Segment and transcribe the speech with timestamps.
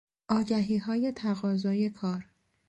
[0.29, 2.25] آگهیهای تقاضای کار